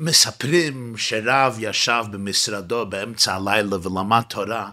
[0.00, 4.70] מספרים שרב ישב במשרדו באמצע הלילה ולמד תורה,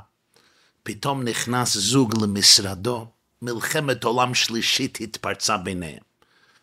[0.83, 3.07] פתאום נכנס זוג למשרדו,
[3.41, 6.03] מלחמת עולם שלישית התפרצה ביניהם.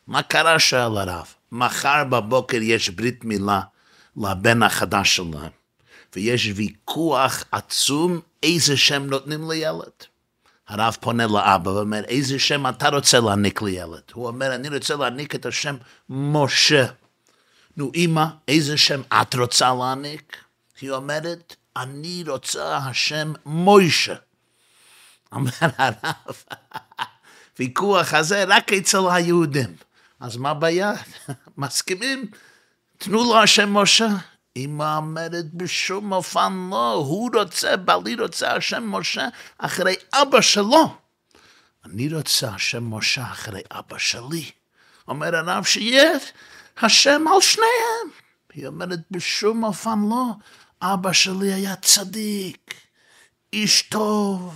[0.07, 0.59] מה קרה?
[0.59, 1.27] שאל הרב.
[1.53, 3.61] מחר בבוקר יש ברית מילה
[4.17, 5.51] לבן החדש שלהם,
[6.15, 9.93] ויש ויכוח עצום איזה שם נותנים לילד.
[10.69, 14.03] הרב פונה לאבא ואומר, איזה שם אתה רוצה להעניק לילד?
[14.13, 15.77] הוא אומר, אני רוצה להעניק את השם
[16.09, 16.87] משה.
[17.77, 20.37] נו, אמא, איזה שם את רוצה להעניק?
[20.81, 24.15] היא אומרת, אני רוצה השם מוישה.
[25.33, 26.45] אומר הרב,
[27.59, 29.77] ויכוח הזה רק אצל היהודים.
[30.21, 30.93] אז מה הבעיה?
[31.59, 32.31] מסכימים?
[32.99, 34.09] תנו לו השם משה.
[34.57, 40.97] אמא אומרת בשום אופן לא, הוא רוצה, בעלי רוצה השם משה אחרי אבא שלו.
[41.85, 44.51] אני רוצה השם משה אחרי אבא שלי.
[45.09, 46.19] אומר הרב שיהיה
[46.79, 48.09] השם על שניהם.
[48.53, 50.25] היא אומרת בשום אופן לא,
[50.83, 52.75] אבא שלי היה צדיק,
[53.53, 54.55] איש טוב,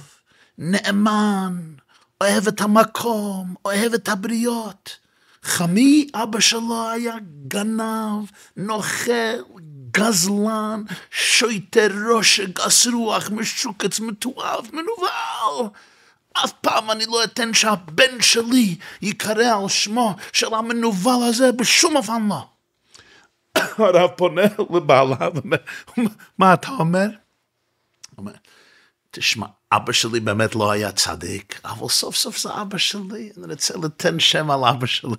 [0.59, 1.75] נאמן,
[2.21, 4.97] אוהב את המקום, אוהב את הבריות.
[5.43, 7.15] חמי, אבא שלו היה
[7.49, 9.43] גנב, נוכל,
[9.91, 15.71] גזלן, שויטר ראש, גס רוח, משוקץ, מתועב, מנוול.
[16.33, 22.29] אף פעם אני לא אתן שהבן שלי ייקרא על שמו של המנוול הזה בשום אופן
[22.29, 22.47] לא.
[23.79, 24.43] הרב פונה
[24.75, 25.57] לבעלה ואומר,
[26.39, 27.09] מה אתה אומר?
[28.19, 28.33] אומר,
[29.11, 33.75] תשמע, אבא שלי באמת לא היה צדיק, אבל סוף סוף זה אבא שלי, אני רוצה
[33.83, 35.13] לתן שם על אבא שלי.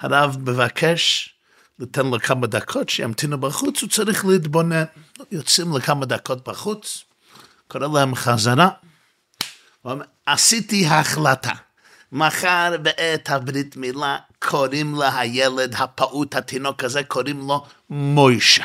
[0.00, 1.34] הרב מבקש
[1.78, 4.84] לתן לו כמה דקות שימתינו בחוץ, הוא צריך להתבונן.
[5.30, 7.04] יוצאים לכמה דקות בחוץ,
[7.68, 8.68] קורא להם חזרה.
[10.26, 11.52] עשיתי החלטה.
[12.12, 18.64] מחר בעת הברית מילה קוראים לה הילד הפעוט התינוק הזה, קוראים לו מוישה.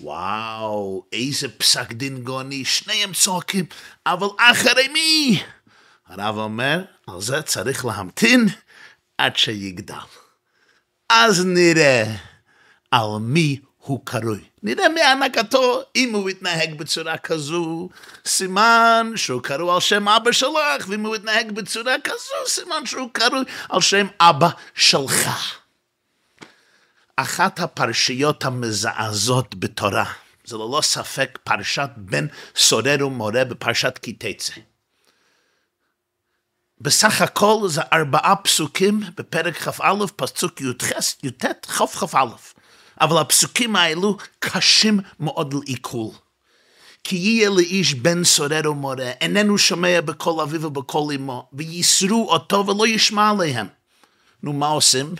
[0.00, 3.64] וואו, איזה פסק דין גאוני, שניהם צועקים,
[4.06, 5.42] אבל אחרי מי?
[6.06, 8.48] הרב אומר, על זה צריך להמתין
[9.18, 9.94] עד שיגדל.
[11.08, 12.04] אז נראה
[12.90, 14.40] על מי הוא קרוי.
[14.62, 17.88] נראה מהנהגתו, אם הוא יתנהג בצורה כזו,
[18.26, 23.44] סימן שהוא קרוי על שם אבא שלך, ואם הוא יתנהג בצורה כזו, סימן שהוא קרוי
[23.68, 25.30] על שם אבא שלך.
[27.16, 30.04] אחת הפרשיות המזעזות בתורה,
[30.44, 32.26] זה ללא ספק פרשת בן
[32.56, 34.52] סורר ומורה בפרשת כי תצא.
[36.80, 42.24] בסך הכל זה ארבעה פסוקים בפרק כ"א, פסוק י"ט, כ"כ"א.
[43.00, 46.10] אבל הפסוקים האלו קשים מאוד לעיכול.
[47.04, 52.86] כי יהיה לאיש בן סורר ומורה, איננו שומע בקול אביו ובקול אמו, וייסרו אותו ולא
[52.86, 53.66] ישמע עליהם.
[54.42, 55.14] נו, מה עושים?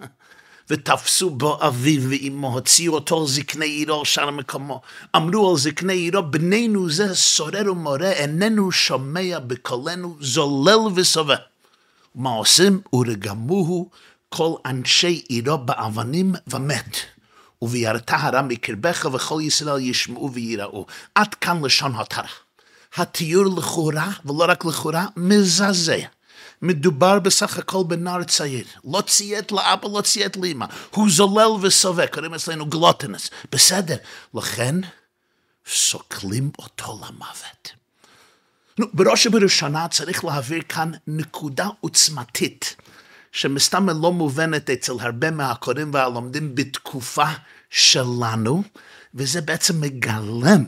[0.70, 4.80] ותפסו בו אביו ואמו, הוציאו אותו על זקני עירו, שאר מקומו.
[5.16, 11.36] אמרו על זקני עירו, בנינו זה סורר ומורה, איננו שומע בקולנו, זולל וסובב.
[12.14, 12.80] מה עושים?
[12.92, 13.90] ורגמוהו
[14.28, 17.17] כל אנשי עירו באבנים ומת.
[17.62, 20.86] ובירתה הרע מקרבך וכל ישראל ישמעו ויראו.
[21.14, 22.28] עד כאן לשון התרה.
[22.96, 25.98] התיאור לכאורה, ולא רק לכאורה, מזעזע.
[26.62, 28.64] מדובר בסך הכל בנער צעיר.
[28.84, 30.66] לא ציית לאבא, לא ציית לאמא.
[30.90, 33.30] הוא זולל וסובק, קוראים אצלנו גלוטנס.
[33.52, 33.96] בסדר.
[34.34, 34.74] לכן,
[35.66, 37.72] סוקלים אותו למוות.
[38.78, 42.76] נו, בראש ובראשונה צריך להעביר כאן נקודה עוצמתית,
[43.32, 47.26] שמסתם לא מובנת אצל הרבה מהקוראים והלומדים בתקופה
[47.70, 48.62] שלנו,
[49.14, 50.64] וזה בעצם מגלם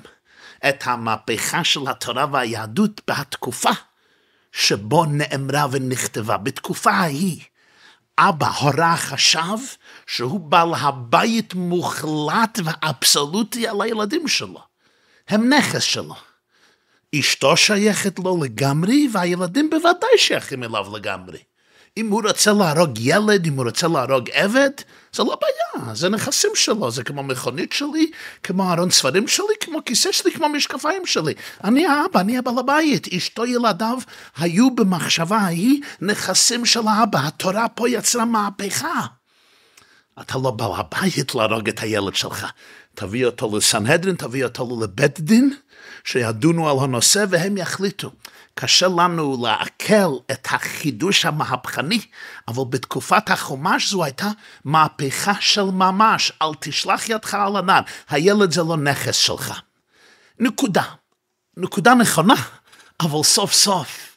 [0.68, 3.70] את המהפכה של התורה והיהדות בתקופה
[4.52, 6.36] שבו נאמרה ונכתבה.
[6.36, 7.40] בתקופה ההיא,
[8.18, 9.58] אבא, הורה, חשב
[10.06, 14.62] שהוא בעל הבית מוחלט ואבסולוטי על הילדים שלו.
[15.28, 16.14] הם נכס שלו.
[17.14, 21.38] אשתו שייכת לו לגמרי, והילדים בוודאי שייכים אליו לגמרי.
[21.96, 24.70] אם הוא רוצה להרוג ילד, אם הוא רוצה להרוג עבד,
[25.12, 28.10] זה לא בעיה, זה נכסים שלו, זה כמו מכונית שלי,
[28.42, 31.34] כמו ארון ספרים שלי, כמו כיסא שלי, כמו משקפיים שלי.
[31.64, 33.98] אני האבא, אני הבעל הבית, אשתו ילדיו
[34.36, 39.06] היו במחשבה ההיא נכסים של האבא, התורה פה יצרה מהפכה.
[40.20, 42.46] אתה לא בעל הבית להרוג את הילד שלך.
[42.94, 45.54] תביא אותו לסנהדרין, תביא אותו לבית דין,
[46.04, 48.10] שידונו על הנושא והם יחליטו.
[48.54, 52.00] קשה לנו לעכל את החידוש המהפכני,
[52.48, 54.30] אבל בתקופת החומש זו הייתה
[54.64, 59.60] מהפכה של ממש, אל תשלח ידך על הנער, הילד זה לא נכס שלך.
[60.38, 60.82] נקודה.
[61.56, 62.34] נקודה נכונה,
[63.00, 64.16] אבל סוף סוף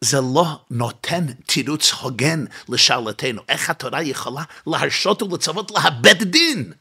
[0.00, 3.42] זה לא נותן תירוץ הוגן לשאלתנו.
[3.48, 6.72] איך התורה יכולה להרשות ולצוות לאבד דין?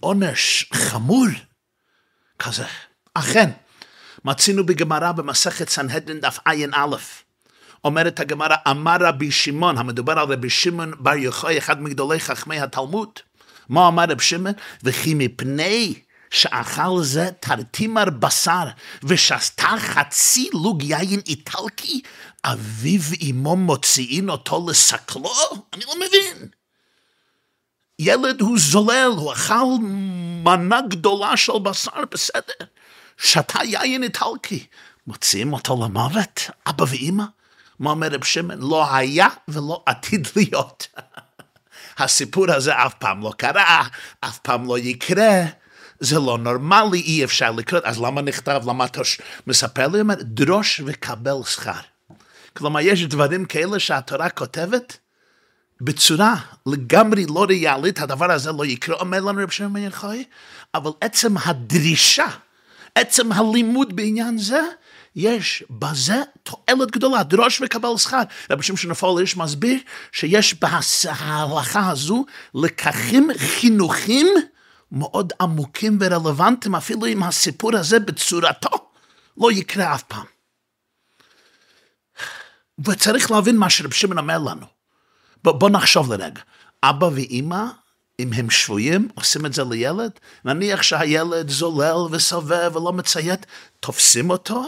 [0.00, 1.26] עונש חמור
[2.38, 2.64] כזה.
[3.14, 3.50] אכן,
[4.28, 6.96] מצינו בגמרא במסכת סנהדרין דף ע"א.
[7.84, 13.08] אומרת הגמרא, אמר רבי שמעון, המדובר על רבי שמעון בר יוחאי, אחד מגדולי חכמי התלמוד.
[13.68, 14.54] מה אמר רבי שמעון?
[14.82, 15.94] וכי מפני
[16.30, 18.64] שאכל זה תרתימר בשר
[19.02, 22.00] ושתה חצי לוג יין איטלקי,
[22.44, 25.32] אביו ואמו מוציאין אותו לסקלו?
[25.72, 26.48] אני לא מבין.
[27.98, 29.64] ילד הוא זולל, הוא אכל
[30.44, 32.64] מנה גדולה של בשר, בסדר.
[33.18, 34.66] שתה יין איטלקי.
[35.06, 36.50] מוציאים אותו למוות?
[36.66, 37.24] אבא ואימא?
[37.78, 38.70] מה אומר רב שמעון?
[38.70, 40.86] לא היה ולא עתיד להיות.
[41.98, 43.86] הסיפור הזה אף פעם לא קרה,
[44.20, 45.44] אף פעם לא יקרה.
[46.00, 49.00] זה לא נורמלי, אי אפשר לקרות, אז למה נכתב, למה אתה
[49.46, 50.00] מספר לי?
[50.00, 51.80] אומר, דרוש וקבל שכר.
[52.56, 54.98] כלומר, יש דברים כאלה שהתורה כותבת
[55.80, 56.36] בצורה
[56.66, 60.24] לגמרי לא ריאלית, הדבר הזה לא יקרה, אומר לנו רב שמעון יחי,
[60.74, 62.26] אבל עצם הדרישה,
[62.98, 64.60] עצם הלימוד בעניין זה,
[65.16, 68.22] יש בזה תועלת גדולה, דרוש וקבל שכר.
[68.50, 69.78] רבי שמשון איש מסביר
[70.12, 72.24] שיש בהלכה הזו
[72.54, 74.26] לקחים חינוכים
[74.92, 78.90] מאוד עמוקים ורלוונטיים, אפילו אם הסיפור הזה בצורתו
[79.36, 80.24] לא יקרה אף פעם.
[82.84, 84.66] וצריך להבין מה שרב שמעון אומר לנו.
[85.44, 86.40] בוא נחשוב לרגע.
[86.82, 87.64] אבא ואימא,
[88.20, 90.10] אם הם שבויים, עושים את זה לילד,
[90.44, 93.46] נניח שהילד זולל וסובב ולא מציית,
[93.80, 94.64] תופסים אותו,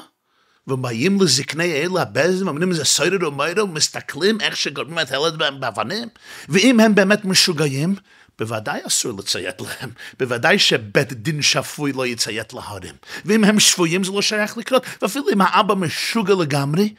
[0.66, 6.08] ובאים לזקני אלה הבזם, אומרים זה סוידר ומוידר, מסתכלים איך שגורמים את הילד באבנים,
[6.48, 7.94] ואם הם באמת משוגעים,
[8.38, 12.94] בוודאי אסור לציית להם, בוודאי שבית דין שפוי לא יציית להורים.
[13.24, 16.94] ואם הם שפויים זה לא שייך לקרות, ואפילו אם האבא משוגע לגמרי,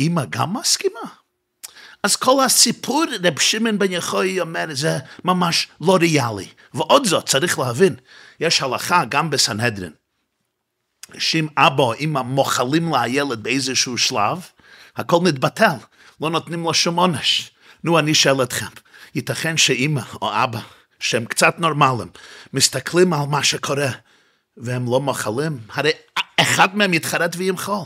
[0.00, 1.25] אמא גם מסכימה.
[2.06, 6.48] אז כל הסיפור, רב שמעון בן יחוי אומר, זה ממש לא ריאלי.
[6.74, 7.94] ועוד זאת, צריך להבין,
[8.40, 9.92] יש הלכה גם בסנהדרין,
[11.18, 14.46] שאם אבא או אמא מוחלים לילד באיזשהו שלב,
[14.96, 15.76] הכל מתבטל,
[16.20, 17.50] לא נותנים לו שום עונש.
[17.84, 18.66] נו, אני שואל אתכם,
[19.14, 20.60] ייתכן שאמא או אבא,
[21.00, 22.08] שהם קצת נורמליים,
[22.52, 23.90] מסתכלים על מה שקורה,
[24.56, 25.58] והם לא מוחלים?
[25.72, 25.90] הרי
[26.40, 27.84] אחד מהם יתחרט וימחול.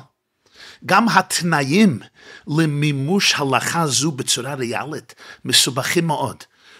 [0.86, 2.00] גם התנאים
[2.58, 5.14] למימוש הלכה זו בצורה ריאלית
[5.44, 6.36] מסובכים מאוד.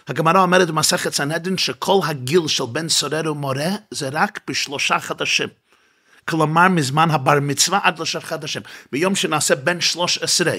[0.07, 5.49] הגמרא אומרת במסכת סנהדרין שכל הגיל של בן סורר ומורה זה רק בשלושה חדשים.
[6.25, 8.61] כלומר מזמן הבר מצווה עד לשלושה חדשים.
[8.91, 10.53] ביום שנעשה בין שלוש עשרה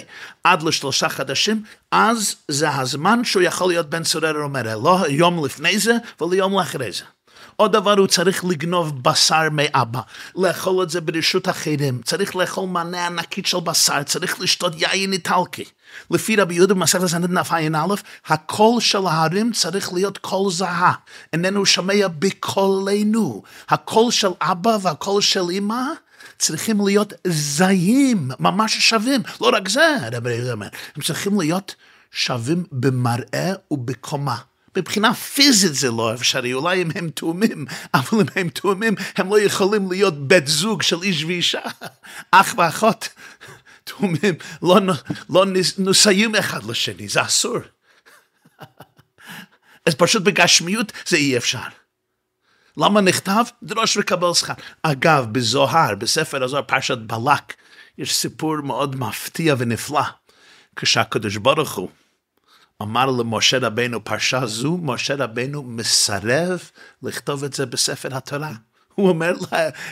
[0.44, 5.78] עד לשלושה חדשים, אז זה הזמן שהוא יכול להיות בן סורר ומורה, לא יום לפני
[5.78, 7.04] זה ולא יום לאחרי זה.
[7.62, 10.00] עוד דבר הוא צריך לגנוב בשר מאבא,
[10.36, 15.64] לאכול את זה ברשות אחרים, צריך לאכול מנה ענקית של בשר, צריך לשתות יין איטלקי.
[16.10, 17.94] לפי רבי יהודה במסכת דף ע"א,
[18.26, 20.92] הקול של ההרים צריך להיות קול זהה,
[21.32, 23.42] איננו שומע בקולנו.
[23.68, 25.82] הקול של אבא והקול של אמא
[26.38, 29.20] צריכים להיות זהים, ממש שווים.
[29.40, 31.74] לא רק זה, רבי יהודה אומר, הם צריכים להיות
[32.12, 34.36] שווים במראה ובקומה.
[34.76, 39.40] מבחינה פיזית זה לא אפשרי, אולי אם הם תאומים, אבל אם הם תאומים, הם לא
[39.40, 41.60] יכולים להיות בית זוג של איש ואישה,
[42.30, 43.08] אח ואחות.
[43.84, 44.78] תאומים, לא,
[45.30, 45.44] לא
[45.78, 47.58] נוסעים אחד לשני, זה אסור.
[49.86, 51.58] אז פשוט בגשמיות זה אי אפשר.
[52.76, 53.44] למה נכתב?
[53.62, 54.52] דרוש וקבל שכר.
[54.82, 57.54] אגב, בזוהר, בספר הזוהר, פרשת בלק,
[57.98, 60.02] יש סיפור מאוד מפתיע ונפלא.
[60.76, 61.88] כשהקדוש ברוך הוא
[62.82, 66.60] אמר למשה רבנו פרשה זו, משה רבנו מסרב
[67.02, 68.52] לכתוב את זה בספר התורה.
[68.94, 69.32] הוא אומר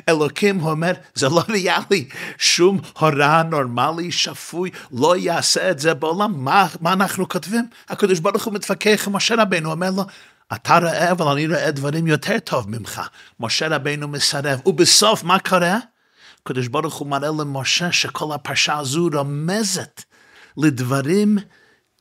[0.09, 6.45] לאלוקים, הוא אומר, זה לא ריאלי, שום הוראה נורמלי, שפוי, לא יעשה את זה בעולם,
[6.45, 7.67] מה, מה אנחנו כותבים?
[7.89, 10.03] הקדוש ברוך הוא מתווכח עם משה רבנו, הוא אומר לו,
[10.55, 13.01] אתה רואה, אבל אני רואה דברים יותר טוב ממך.
[13.41, 15.79] משה רבנו מסרב, ובסוף מה קורה?
[16.43, 20.05] הקדוש ברוך הוא מראה למשה שכל הפרשה הזו רומזת
[20.57, 21.39] לדברים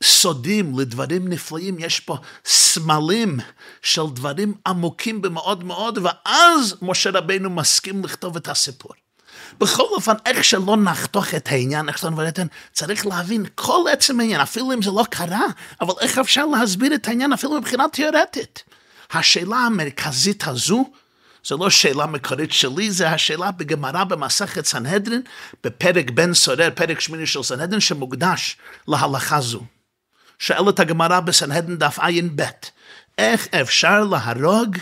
[0.02, 3.38] סודים, לדברים נפלאים, יש פה סמלים
[3.82, 8.92] של דברים עמוקים במאוד מאוד, ואז משה רבינו מסכים לכתוב את הסיפור.
[9.60, 12.30] בכל אופן, איך שלא נחתוך את העניין, איך שלא נברא
[12.72, 15.46] צריך להבין כל עצם העניין, אפילו אם זה לא קרה,
[15.80, 18.64] אבל איך אפשר להסביר את העניין אפילו מבחינה תיאורטית.
[19.12, 20.90] השאלה המרכזית הזו,
[21.44, 25.22] זו לא שאלה מקורית שלי, זה השאלה בגמרא במסכת סנהדרין,
[25.64, 28.56] בפרק בן סורר, פרק שמיני של סנהדרין, שמוקדש
[28.88, 29.60] להלכה זו.
[30.40, 32.42] שואלת הגמרא בסנהדן דף ע"ב,
[33.18, 34.76] איך אפשר להרוג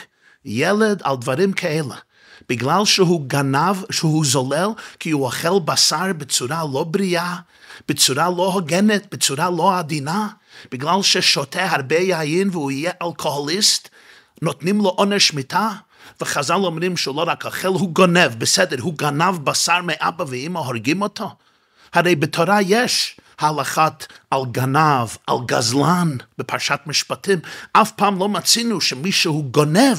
[0.45, 1.95] ילד על דברים כאלה?
[2.49, 4.69] בגלל שהוא גנב, שהוא זולל,
[5.01, 7.37] כי הוא אוכל בשר בצורה לא בריאה,
[7.89, 10.29] בצורה לא הוגנת, בצורה לא עדינה,
[10.73, 13.89] בגלל ששותה הרבה יין והוא יהיה אלכוהוליסט,
[14.43, 15.69] נותנים לו עונש מיתה,
[16.21, 21.03] וחז"ל אומרים שהוא לא רק אוכל, הוא גונב, בסדר, הוא גנב בשר מאבא ואמא, הורגים
[21.03, 21.31] אותו.
[21.93, 27.39] הרי בתורה יש הלכת על גנב, על גזלן, בפרשת משפטים.
[27.73, 29.99] אף פעם לא מצינו שמישהו גונב,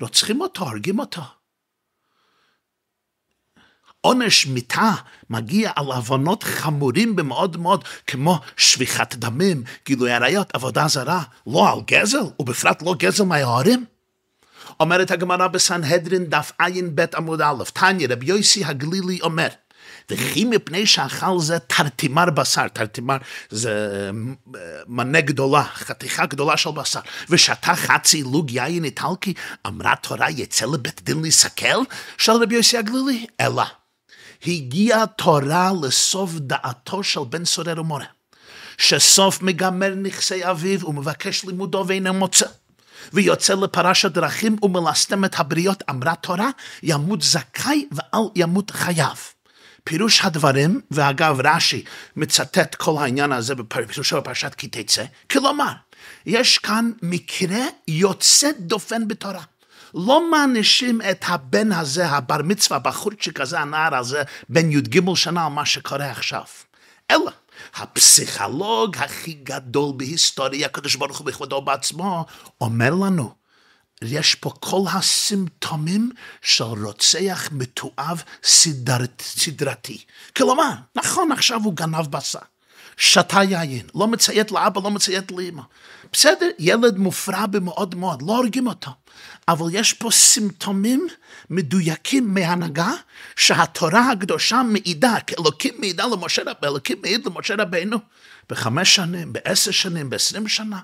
[0.00, 1.22] רוצחים אותו, הורגים אותו.
[4.00, 4.90] עונש מיתה
[5.30, 11.78] מגיע על עוונות חמורים במאוד מאוד, כמו שפיכת דמים, גילוי עריות, עבודה זרה, לא על
[11.86, 13.84] גזל, ובפרט לא גזל מההורים.
[14.80, 19.48] אומרת הגמרא בסנהדרין דף ע"ב עמוד א', תניא רבי יוסי הגלילי אומר,
[20.10, 23.16] וכי מפני שאכל זה תרתימר בשר, תרתימר
[23.50, 24.10] זה
[24.86, 29.34] מנה גדולה, חתיכה גדולה של בשר, ושתה חצי לוג יין איטלקי,
[29.66, 31.82] אמרה תורה יצא לבית דין להסתכל?
[32.18, 33.64] של רבי יוסי הגלילי, אלא.
[34.46, 38.06] הגיעה תורה לסוף דעתו של בן סורר ומורה,
[38.78, 42.46] שסוף מגמר נכסי אביו ומבקש לימודו ואינו מוצא.
[43.12, 46.50] ויוצא לפרשת דרכים ומלסתם את הבריות, אמרה תורה,
[46.82, 49.18] ימות זכאי ואל ימות חייב.
[49.84, 51.84] פירוש הדברים, ואגב רש"י
[52.16, 55.72] מצטט כל העניין הזה בפירושו בפרשת כי תצא, כלומר,
[56.26, 59.42] יש כאן מקרה יוצא דופן בתורה.
[59.94, 65.52] לא מענישים את הבן הזה, הבר מצווה, הבחורצ'יק הזה, הנער הזה, בן י"ג שנה, על
[65.52, 66.44] מה שקורה עכשיו.
[67.10, 67.30] אלא,
[67.74, 72.24] הפסיכולוג הכי גדול בהיסטוריה, הקדוש ברוך הוא בכבודו בעצמו,
[72.60, 73.34] אומר לנו,
[74.06, 76.10] יש פה כל הסימפטומים
[76.42, 80.04] של רוצח מתועב סדרת, סדרתי.
[80.36, 82.38] כלומר, נכון, עכשיו הוא גנב בשר,
[82.96, 85.62] שתה יין, לא מציית לאבא, לא מציית לאמא.
[86.12, 88.90] בסדר, ילד מופרע במאוד מאוד, לא הורגים אותו.
[89.48, 91.08] אבל יש פה סימפטומים
[91.50, 92.90] מדויקים מהנהגה
[93.36, 97.98] שהתורה הקדושה מעידה, כי אלוקים מעידה למשה רבינו, אלוקים מעיד למשה רבינו
[98.48, 100.78] בחמש שנים, בעשר שנים, בעשרים שנה.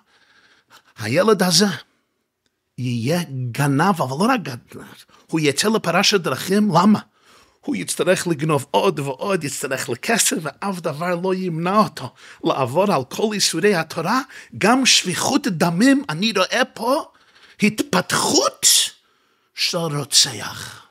[0.99, 1.67] הילד הזה
[2.79, 3.21] יהיה
[3.51, 4.85] גנב, אבל לא רק גנב,
[5.27, 6.99] הוא יצא לפרשת דרכים, למה?
[7.61, 13.33] הוא יצטרך לגנוב עוד ועוד, יצטרך לכסף, ואף דבר לא ימנע אותו לעבור על כל
[13.33, 14.21] איסורי התורה,
[14.59, 17.05] גם שפיכות דמים, אני רואה פה
[17.63, 18.67] התפתחות
[19.55, 20.87] של רוצח.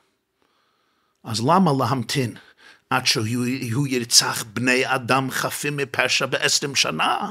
[1.24, 2.36] אז למה להמתין
[2.90, 7.30] עד שהוא ירצח בני אדם חפים מפשע בעשרים שנה?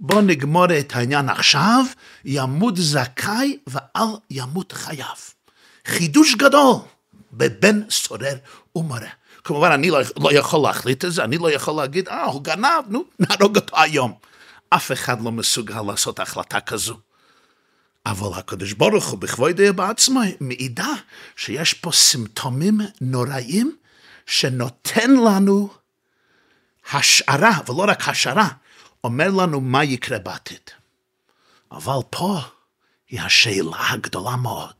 [0.00, 1.84] בוא נגמור את העניין עכשיו,
[2.24, 5.18] ימות זכאי ואל ימות חייב.
[5.86, 6.76] חידוש גדול
[7.32, 8.36] בבן סורר
[8.76, 9.08] ומורה.
[9.44, 12.84] כמובן, אני לא, לא יכול להחליט את זה, אני לא יכול להגיד, אה, הוא גנב,
[12.88, 14.14] נו, נהרוג אותו היום.
[14.70, 16.96] אף אחד לא מסוגל לעשות החלטה כזו.
[18.06, 20.92] אבל הקדוש ברוך הוא בכבודו בעצמו מעידה
[21.36, 23.76] שיש פה סימפטומים נוראים
[24.26, 25.68] שנותן לנו
[26.92, 28.48] השערה, ולא רק השערה,
[29.04, 30.70] אומר לנו מה יקרה בעתיד.
[31.72, 32.40] אבל פה
[33.08, 34.74] היא השאלה הגדולה מאוד.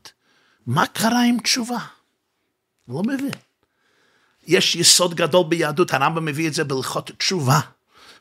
[0.67, 1.79] מה קרה עם תשובה?
[2.87, 3.31] לא מבין.
[4.47, 7.59] יש יסוד גדול ביהדות, הרמב"ם מביא את זה בהלכות תשובה.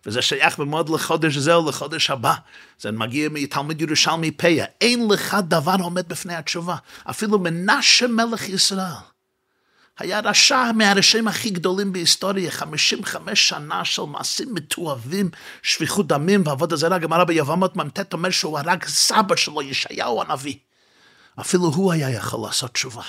[0.07, 2.35] וזה שייך מאוד לחודש זה או לחודש הבא.
[2.79, 4.67] זה מגיע מתלמיד ירושלמי פיה.
[4.81, 6.77] אין לך דבר עומד בפני התשובה.
[7.11, 9.14] אפילו מנשה מלך ישראל.
[9.99, 15.31] היה רשע מהראשים הכי גדולים בהיסטוריה, 55 שנה של מעשים מתועבים,
[15.63, 20.55] שפיכות דמים ועבוד הזרה, גמרא ביבמות מ"ט אומר שהוא הרג סבא שלו, ישעיהו הנביא.
[21.41, 23.03] אפילו הוא היה יכול לעשות תשובה.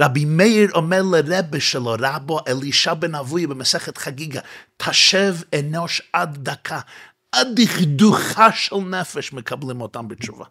[0.00, 4.40] רבי מאיר אומר לרבה שלו, רבו אלישע בן אבוי במסכת חגיגה,
[4.76, 6.80] תשב אנוש עד דקה,
[7.32, 10.44] עד דכדוכה של נפש מקבלים אותם בתשובה.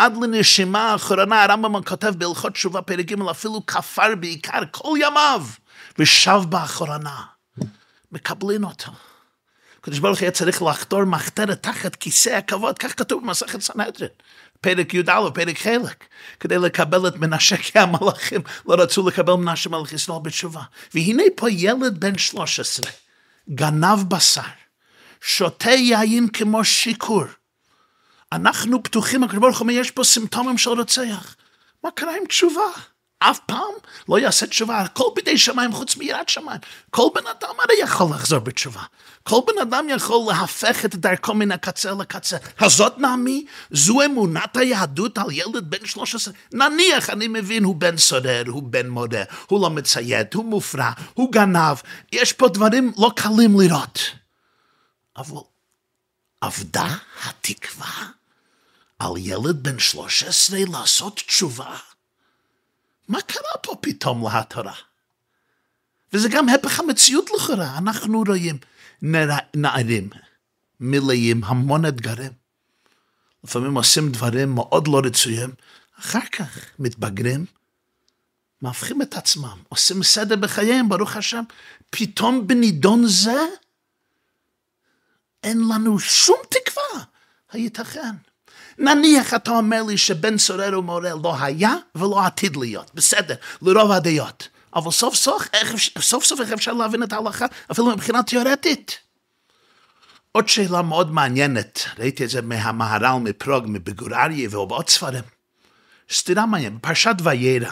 [0.00, 5.46] עד לנשימה האחרונה הרמב"ם כותב בהלכות תשובה פרק ג' אפילו כפר בעיקר כל ימיו
[5.98, 7.20] ושב באחרונה.
[8.12, 8.92] מקבלים אותו.
[9.80, 14.10] הקדוש ברוך היה צריך לחתור מחתרת תחת כיסא הכבוד, כך כתוב במסכת סנהדרין.
[14.60, 16.04] פרק י"א, פרק חלק,
[16.40, 20.62] כדי לקבל את מנשה, כי המלאכים לא רצו לקבל מנשה מלך ישראל בתשובה.
[20.94, 22.90] והנה פה ילד בן 13,
[23.50, 24.40] גנב בשר,
[25.20, 27.24] שותה יין כמו שיכור.
[28.32, 31.36] אנחנו פתוחים, הקדוש ברוך הוא יש פה סימפטומים של רוצח.
[31.84, 32.70] מה קרה עם תשובה?
[33.18, 33.72] אף פעם
[34.08, 36.60] לא יעשה תשובה, הכל בידי שמיים חוץ מיראת שמיים.
[36.90, 38.82] כל בן אדם הרי יכול לחזור בתשובה.
[39.22, 42.36] כל בן אדם יכול להפך את דרכו מן הקצה לקצה.
[42.60, 46.34] הזאת נעמי, זו אמונת היהדות על ילד בן 13.
[46.52, 51.32] נניח, אני מבין, הוא בן סורר, הוא בן מורה, הוא לא מציית, הוא מופרע, הוא
[51.32, 51.76] גנב.
[52.12, 54.00] יש פה דברים לא קלים לראות.
[55.16, 55.40] אבל
[56.42, 58.19] אבדה התקווה
[59.00, 61.76] על ילד בן 13 לעשות תשובה?
[63.08, 64.74] מה קרה פה פתאום להתורה?
[66.12, 68.58] וזה גם הפך המציאות לכאורה, אנחנו רואים
[69.54, 70.10] נערים
[70.80, 72.32] מלאים המון אתגרים.
[73.44, 75.50] לפעמים עושים דברים מאוד לא רצויים,
[76.00, 77.46] אחר כך מתבגרים,
[78.62, 81.42] מהפכים את עצמם, עושים סדר בחייהם, ברוך השם.
[81.90, 83.46] פתאום בנידון זה,
[85.42, 87.04] אין לנו שום תקווה.
[87.52, 88.29] הייתכן?
[88.80, 94.48] נניח אתה אומר לי שבן סורר ומורה לא היה ולא עתיד להיות, בסדר, לרוב הדעות.
[94.76, 98.98] אבל סוף סוף, איך, סוף סוף איך אפשר להבין את ההלכה, אפילו מבחינה תיאורטית.
[100.32, 105.24] עוד שאלה מאוד מעניינת, ראיתי את זה מהמהר"ל מפרוג, מביגור אריה ובעוד ספרים.
[106.12, 107.70] סתירה מעניינת, בפרשת וירא.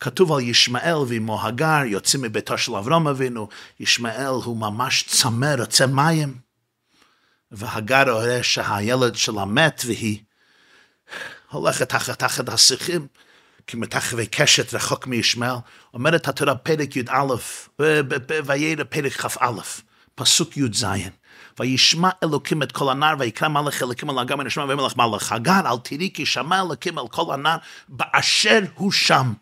[0.00, 3.48] כתוב על ישמעאל ואמו הגר, יוצאים מביתו של אברום אבינו,
[3.80, 6.47] ישמעאל הוא ממש צמא, רוצה מים.
[7.52, 10.18] והגר רואה שהילד שלה מת והיא
[11.50, 13.06] הולכת תחת תחת השיחים,
[13.66, 15.56] כמתחווי קשת רחוק מישמעאל,
[15.94, 17.34] אומרת התורה פרק י"א,
[18.46, 19.50] וירא פרק כ"א,
[20.14, 20.84] פסוק י"ז.
[21.60, 25.78] וישמע אלוקים את כל הנער, ויקרא מלך אלוקים על הגר ונשמע ומלך מלך הגר, אל
[25.84, 27.56] תראי כי שמע אלוקים על כל הנער,
[27.88, 29.32] באשר הוא שם.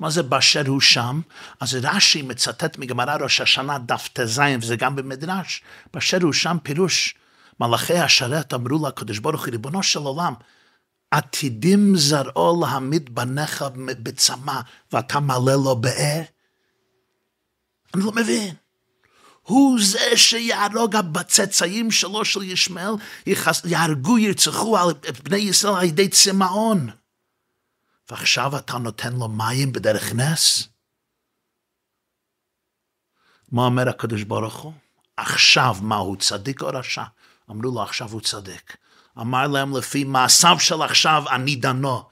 [0.00, 1.20] מה זה באשר הוא שם?
[1.60, 5.62] אז רש"י מצטט מגמרא ראש השנה דף ט"ז, וזה גם במדרש.
[5.94, 7.14] באשר הוא שם פירוש,
[7.62, 10.34] מלאכי השרת אמרו לקדוש ברוך הוא, ריבונו של עולם,
[11.10, 13.64] עתידים זרעו להעמיד בניך
[14.02, 14.60] בצמא,
[14.92, 16.22] ואתה מלא לו באר?
[17.94, 18.54] אני לא מבין.
[19.42, 22.94] הוא זה שיהרוג בצאצאים שלו של ישמעאל,
[23.64, 24.92] יהרגו, ירצחו על
[25.24, 26.90] בני ישראל על ידי צמאון.
[28.10, 30.68] ועכשיו אתה נותן לו מים בדרך נס?
[33.52, 34.72] מה אומר הקדוש ברוך הוא?
[35.16, 37.04] עכשיו מה הוא צדיק או רשע?
[37.50, 38.76] אמרו לו עכשיו הוא צדיק.
[39.20, 42.02] אמר להם לפי מעשיו של עכשיו אני דנו.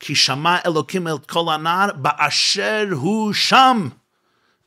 [0.00, 3.88] כי שמע אלוקים אל כל הנער באשר הוא שם.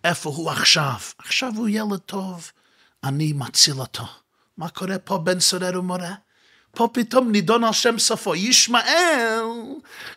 [0.03, 0.95] איפה הוא עכשיו?
[1.17, 2.51] עכשיו הוא ילד טוב,
[3.03, 4.03] אני מציל אותו.
[4.57, 6.13] מה קורה פה בן סורר ומורה?
[6.75, 8.35] פה פתאום נידון על שם סופו.
[8.35, 9.43] ישמעאל,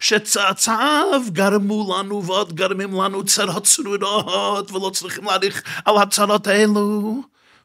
[0.01, 7.23] שצאצאיו גרמו לנו ועוד גרמים לנו צרות צרורות, ולא צריכים להעריך על הצרות האלו.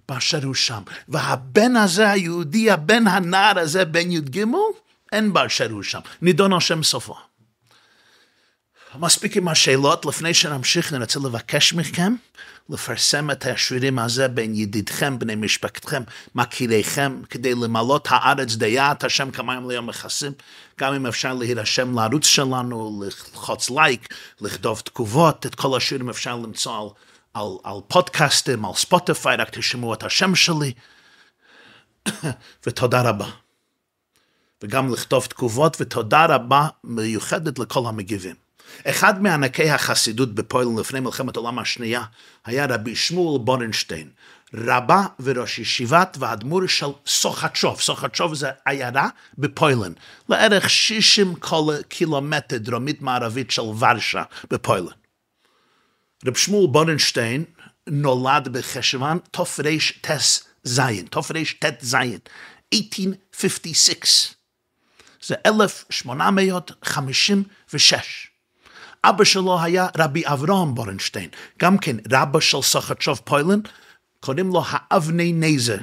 [0.10, 0.82] באשר הוא שם.
[1.08, 4.44] והבן הזה, היהודי, הבן הנער הזה, בן י"ג,
[5.12, 6.00] אין באשר הוא שם.
[6.22, 7.16] נידון על שם סופו.
[9.00, 12.16] מספיק עם השאלות, לפני שנמשיך אני רוצה לבקש מכם
[12.70, 16.04] לפרסם את השבירים הזה בין ידידכם, בני משפחתכם,
[16.36, 20.32] מכיריכם, כדי למלות הארץ דיית השם כמים ליום מכסים,
[20.80, 26.78] גם אם אפשר להירשם לערוץ שלנו, ללחוץ לייק, לכתוב תגובות, את כל השירים אפשר למצוא
[26.82, 26.88] על,
[27.34, 30.74] על, על פודקאסטים, על ספוטיפיי, רק תשמעו את השם שלי,
[32.66, 33.30] ותודה רבה.
[34.64, 38.36] וגם לכתוב תגובות, ותודה רבה מיוחדת לכל המגיבים.
[38.86, 42.04] אחד מענקי החסידות בפועל לפני מלחמת העולם השנייה
[42.46, 44.10] היה רבי שמואל בורנשטיין,
[44.54, 49.94] רבה וראש ישיבת והאדמו"ר של סוחצ'וב, סוחצ'וב זה עיירה בפוילן,
[50.30, 51.34] לערך 60
[51.88, 55.03] קילומטר דרומית מערבית של ורשה בפוילן.
[56.26, 57.44] רב שמואל בורנשטיין
[57.88, 60.44] נולד בחשוון תר"טז,
[61.12, 61.96] תר"טז,
[62.74, 64.34] 1856.
[65.22, 68.28] זה 1856.
[69.04, 73.60] אבא שלו היה רבי אברהם בורנשטיין, גם כן רבא של סחצ'וב פוילן,
[74.20, 75.78] קוראים לו האבני נזר.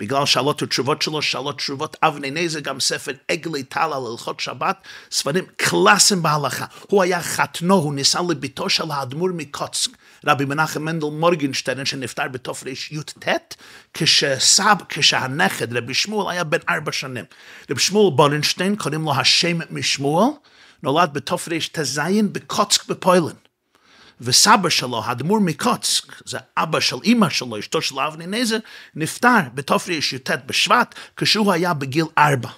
[0.00, 4.76] בגלל שאלות ותשובות שלו, שאלות תשובות אבני נזר, גם ספר עגלי טל על הלכות שבת,
[5.10, 6.64] ספרים קלאסיים בהלכה.
[6.88, 9.90] הוא היה חתנו, הוא נישא לביתו של האדמו"ר מקוצק,
[10.26, 13.54] רבי מנחם מנדל מורגנשטיין, שנפטר בתרי"ט,
[13.94, 17.24] כשסב, כשהנכד, רבי שמואל, היה בן ארבע שנים.
[17.70, 20.28] רבי שמואל בורנשטיין, קוראים לו השם משמואל,
[20.82, 22.00] נולד בתר"טז
[22.32, 23.49] בקוצק בפוילן.
[24.20, 28.58] וסבא שלו, האדמו"ר מקוצק, זה אבא של אימא שלו, אשתו של אבני נזר,
[28.94, 32.48] נפטר בתר"ט בשבט, כשהוא היה בגיל ארבע.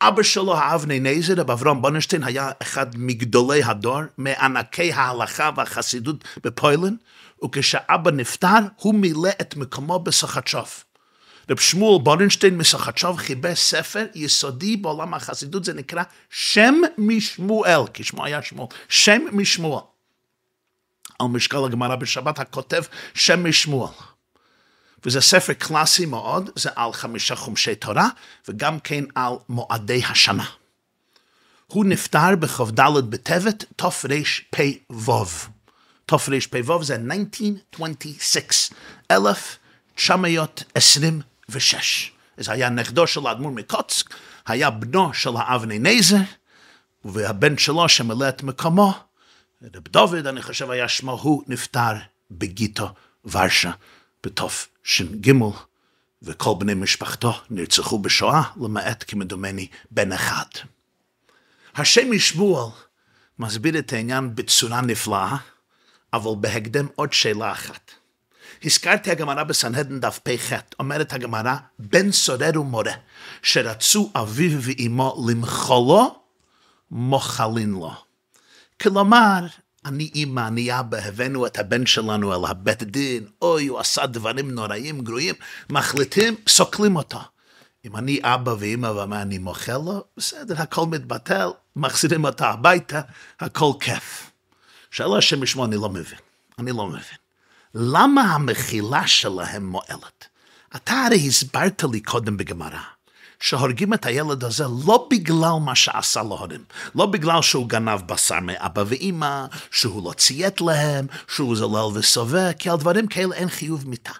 [0.00, 6.94] אבא שלו, האבני נזר, רב אברהם בונשטיין, היה אחד מגדולי הדור, מענקי ההלכה והחסידות בפוילן,
[7.44, 10.84] וכשאבא נפטר, הוא מילא את מקומו בסחצ'וב.
[11.50, 18.24] רב שמואל בורנשטיין מסחצ'וב חיבר ספר יסודי בעולם החסידות, זה נקרא שם משמואל, כי שמו
[18.24, 19.91] היה שמואל, שם משמואל.
[21.22, 22.82] על משקל הגמרא בשבת הכותב
[23.14, 23.92] שם משמואל.
[25.04, 28.08] וזה ספר קלאסי מאוד, זה על חמישה חומשי תורה,
[28.48, 30.44] וגם כן על מועדי השנה.
[31.66, 35.24] הוא נפטר בכ"ד בטבת תרפ"ו.
[36.06, 38.70] תרפ"ו זה 1926,
[39.10, 41.22] 1926.
[41.48, 42.12] ושש.
[42.36, 44.14] זה היה נכדו של האדמו"ר מקוצק,
[44.46, 46.16] היה בנו של האבני נזר,
[47.04, 48.94] והבן שלו שמילא את מקומו,
[49.62, 51.92] רב דוד, אני חושב היה שמו, הוא נפטר
[52.30, 52.88] בגיטו
[53.24, 53.70] ורשה
[54.24, 55.32] בתוף ש"ג,
[56.22, 60.44] וכל בני משפחתו נרצחו בשואה, למעט כמדומני בן אחד.
[61.74, 62.70] השם ישבועל
[63.38, 65.36] מסביר את העניין בצורה נפלאה,
[66.12, 67.90] אבל בהקדם עוד שאלה אחת.
[68.64, 72.94] הזכרתי הגמרא בסנהדן דף פ"ח, אומרת הגמרא, בן סורר ומורה,
[73.42, 76.20] שרצו אביו ואמו למחולו,
[76.90, 78.11] מוחלין לו.
[78.82, 79.46] כלומר,
[79.84, 84.50] אני אימא, אני אבא, הבאנו את הבן שלנו אל הבית דין, אוי, הוא עשה דברים
[84.50, 85.34] נוראים, גרועים,
[85.70, 87.20] מחליטים, סוקלים אותו.
[87.84, 93.00] אם אני אבא ואימא ומה אני מוחל לו, בסדר, הכל מתבטל, מחזירים אותה הביתה,
[93.40, 94.30] הכל כיף.
[94.90, 96.18] שאלה השם ישמעו, אני לא מבין.
[96.58, 97.18] אני לא מבין.
[97.74, 100.26] למה המחילה שלהם מועלת?
[100.76, 102.80] אתה הרי הסברת לי קודם בגמרא,
[103.42, 108.84] שהורגים את הילד הזה לא בגלל מה שעשה להורים, לא בגלל שהוא גנב בשר מאבא
[108.86, 114.12] ואימא, שהוא לא ציית להם, שהוא זולל וסובב, כי על דברים כאלה אין חיוב מיתה.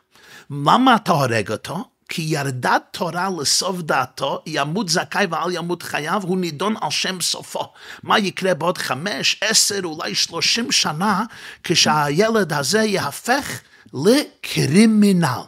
[0.50, 1.84] למה אתה הורג אותו?
[2.08, 7.72] כי ירדה תורה לסוף דעתו, ימות זכאי ואל ימות חייו, הוא נידון על שם סופו.
[8.02, 11.24] מה יקרה בעוד חמש, עשר, אולי שלושים שנה,
[11.64, 13.60] כשהילד הזה יהפך
[13.94, 15.40] לקרימינל.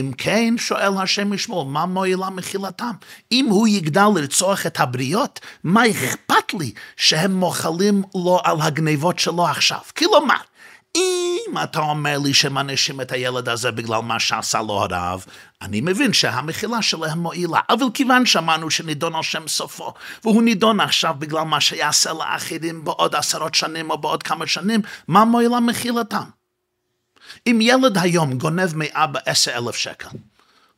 [0.00, 2.92] אם כן, שואל השם ישמעו, מה מועילה מחילתם?
[3.32, 9.46] אם הוא יגדל לרצוח את הבריות, מה אכפת לי שהם מוחלים לו על הגניבות שלו
[9.46, 9.78] עכשיו?
[9.98, 10.36] כלומר,
[10.96, 15.24] אם אתה אומר לי שמענישים את הילד הזה בגלל מה שעשה לו הרב,
[15.62, 19.92] אני מבין שהמחילה שלהם מועילה, אבל כיוון שאמרנו שנידון על שם סופו,
[20.24, 25.24] והוא נידון עכשיו בגלל מה שיעשה לאחרים בעוד עשרות שנים או בעוד כמה שנים, מה
[25.24, 26.41] מועילה מחילתם?
[27.46, 30.08] אם ילד היום גונב מאבא עשר אלף שקל,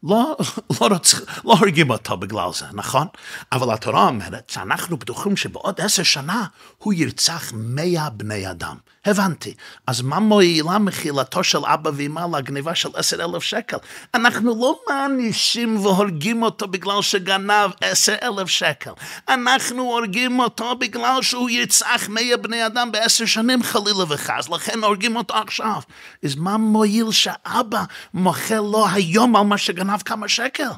[0.03, 0.37] לא,
[0.81, 1.15] לא, רוצ...
[1.45, 3.07] לא הורגים אותו בגלל זה, נכון?
[3.53, 6.47] אבל התורה אומרת שאנחנו בטוחים שבעוד עשר שנה
[6.79, 8.77] הוא ירצח מאה בני אדם.
[9.07, 9.55] הבנתי.
[9.87, 13.77] אז מה מועילה מחילתו של אבא ואמא לגניבה של עשר אלף שקל?
[14.15, 18.91] אנחנו לא מענישים והורגים אותו בגלל שגנב עשר אלף שקל.
[19.29, 25.17] אנחנו הורגים אותו בגלל שהוא ירצח מאה בני אדם בעשר שנים חלילה וחס, לכן הורגים
[25.17, 25.81] אותו עכשיו.
[26.25, 30.69] אז מה מועיל שאבא מוחל לו היום על מה שגנב כמה שקל?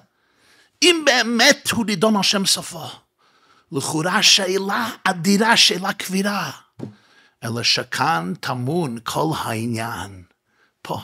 [0.82, 2.86] אם באמת הוא נידון על שם סופו.
[3.72, 6.50] לכאורה שאלה אדירה, שאלה כבירה.
[7.46, 10.22] אלא שכאן טמון כל העניין.
[10.82, 11.00] פה,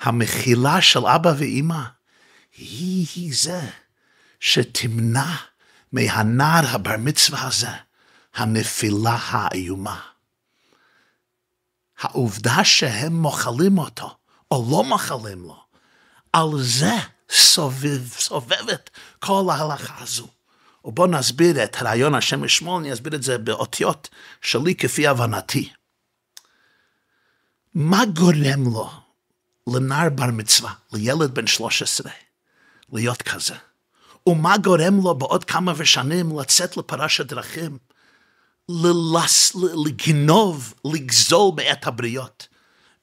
[0.00, 1.82] המחילה של אבא ואימא
[2.56, 3.70] היא, היא זה
[4.40, 5.34] שתמנע
[5.92, 7.70] מהנער הבר מצווה הזה
[8.34, 10.00] הנפילה האיומה.
[12.00, 14.16] העובדה שהם מוכלים אותו,
[14.50, 15.62] או לא מוכלים לו,
[16.32, 16.94] על זה
[17.30, 20.28] סובב, סובבת כל ההלכה הזו.
[20.84, 24.08] ובואו נסביר את רעיון השם ישמור, אני אסביר את זה באותיות
[24.40, 25.70] שלי כפי הבנתי.
[27.74, 28.90] מה גורם לו,
[29.66, 32.12] לנער בר מצווה, לילד בן 13,
[32.92, 33.54] להיות כזה?
[34.26, 37.78] ומה גורם לו בעוד כמה ושנים לצאת לפרשת דרכים,
[38.68, 42.48] ללס, לגנוב, לגזול בעת הבריות,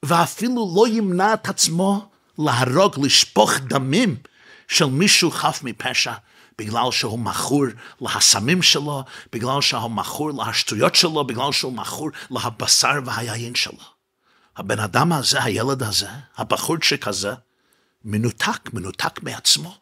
[0.02, 4.16] ואפילו לא ימנע את עצמו להרוג, לשפוך דמים
[4.68, 6.12] של מישהו חף מפשע,
[6.58, 7.64] בגלל שהוא מכור
[8.00, 13.98] להסמים שלו, בגלל שהוא מכור להשטויות שלו, בגלל שהוא מכור לבשר והיין שלו.
[14.56, 17.32] הבן אדם הזה, הילד הזה, הבחורצ'יק הזה,
[18.04, 19.74] מנותק, מנותק מעצמו,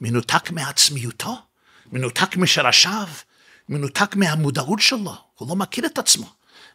[0.00, 1.38] מנותק מעצמיותו,
[1.92, 3.08] מנותק משרשיו,
[3.68, 6.26] מנותק מהמודעות שלו, הוא לא מכיר את עצמו.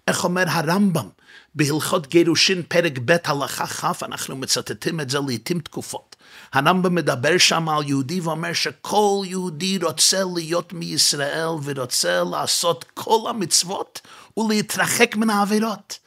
[0.08, 1.10] איך אומר הרמב"ם
[1.56, 6.12] בהלכות גירושין פרק ב' הלכה כ', אנחנו מצטטים את זה לעיתים תקופות.
[6.53, 14.01] הרמב"ם מדבר שם על יהודי ואומר שכל יהודי רוצה להיות מישראל ורוצה לעשות כל המצוות
[14.37, 15.99] ולהתרחק מן העבירות.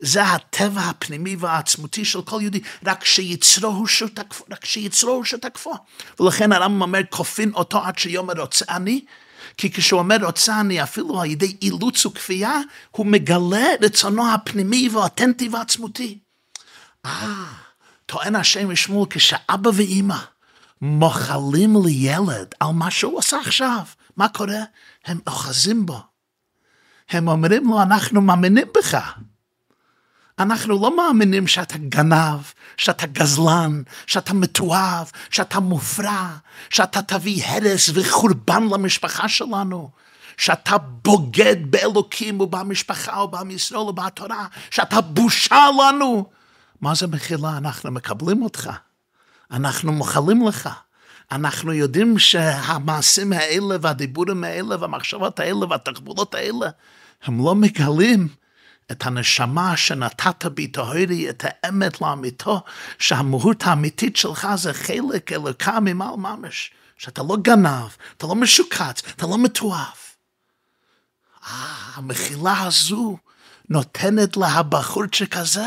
[0.00, 5.72] זה הטבע הפנימי והעצמותי של כל יהודי, רק שיצרו הוא שתקפו, רק שיצרו הוא שתקפו.
[6.20, 9.04] ולכן הרמב"ם אומר, כופין אותו עד שיאמר רוצה אני,
[9.56, 15.48] כי כשהוא אומר רוצה אני, אפילו על ידי אילוץ וכפייה, הוא מגלה רצונו הפנימי והאותנטי
[15.48, 16.18] והעצמותי.
[17.06, 17.44] אה,
[18.06, 20.18] טוען השם ישמעו כשאבא ואימא
[20.80, 23.82] מוחלים לילד על מה שהוא עשה עכשיו,
[24.16, 24.60] מה קורה?
[25.04, 26.00] הם אוחזים בו.
[27.10, 29.12] הם אומרים לו, אנחנו מאמינים בך.
[30.38, 32.40] אנחנו לא מאמינים שאתה גנב,
[32.76, 36.28] שאתה גזלן, שאתה מתועב, שאתה מופרע,
[36.70, 39.90] שאתה תביא הרס וחורבן למשפחה שלנו,
[40.36, 46.30] שאתה בוגד באלוקים ובמשפחה ובעם ישראל ובתורה, שאתה בושה לנו.
[46.82, 47.56] מה זה מחילה?
[47.56, 48.70] אנחנו מקבלים אותך,
[49.50, 50.68] אנחנו מוחלים לך,
[51.32, 56.70] אנחנו יודעים שהמעשים האלה והדיבורים האלה והמחשבות האלה והתחבולות האלה
[57.24, 58.28] הם לא מגלים
[58.92, 62.60] את הנשמה שנתת בי טהורי, את האמת לאמיתו,
[62.98, 69.26] שהמהות האמיתית שלך זה חלק אלוקה ממעל ממש, שאתה לא גנב, אתה לא משוקץ, אתה
[69.26, 69.96] לא מתועב.
[71.46, 73.18] אה, המחילה הזו
[73.68, 75.66] נותנת להבחורצ'יק הזה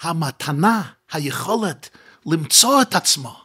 [0.00, 0.82] המתנה,
[1.12, 1.88] היכולת
[2.26, 3.40] למצוא את עצמו,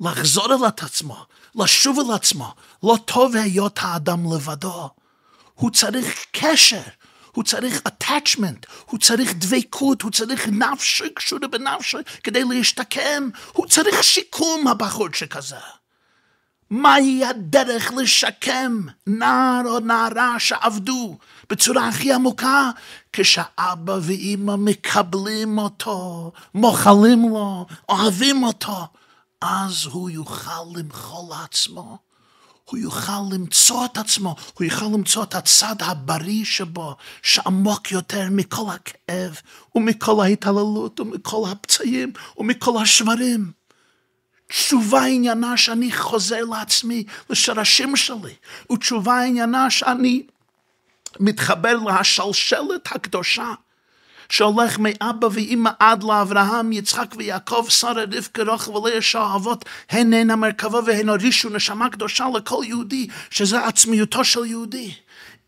[0.00, 2.54] לחזור אל את עצמו, לשוב אל עצמו.
[2.82, 4.90] לא טוב היות האדם לבדו.
[5.54, 6.82] הוא צריך קשר,
[7.32, 13.28] הוא צריך attachment, הוא צריך דבקות, הוא צריך נפשי, קשורה בנפשי, כדי להשתקם.
[13.52, 15.79] הוא צריך שיקום, הבחור שכזה.
[16.70, 21.18] מהי הדרך לשקם נער או נערה שעבדו
[21.50, 22.70] בצורה הכי עמוקה?
[23.12, 28.86] כשאבא ואימא מקבלים אותו, מוחלים לו, אוהבים אותו,
[29.40, 31.98] אז הוא יוכל למחול לעצמו.
[32.64, 38.70] הוא יוכל למצוא את עצמו, הוא יוכל למצוא את הצד הבריא שבו, שעמוק יותר מכל
[38.70, 39.40] הכאב,
[39.74, 43.59] ומכל ההתעללות, ומכל הפצעים, ומכל השברים.
[44.50, 48.34] תשובה עניינה שאני חוזר לעצמי, לשרשים שלי,
[48.72, 50.22] ותשובה עניינה שאני
[51.20, 53.52] מתחבר להשלשלת הקדושה,
[54.28, 60.80] שהולך מאבא ואימא עד לאברהם, יצחק ויעקב, שרה, רבקה, רוחל ולאה שהאבות, הן הן המרכבה
[60.86, 64.94] והן הורישו נשמה קדושה לכל יהודי, שזה עצמיותו של יהודי.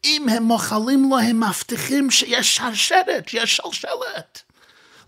[0.05, 4.43] אם הם מוחלים לו, הם מבטיחים שיש שרשרת, שיש שלשלת.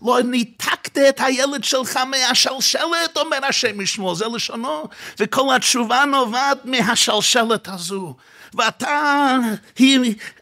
[0.05, 4.83] לא ניתקת את הילד שלך מהשלשלת, אומר השם ישמו, זה לשונו,
[5.19, 8.15] וכל התשובה נובעת מהשלשלת הזו.
[8.53, 9.37] ואתה,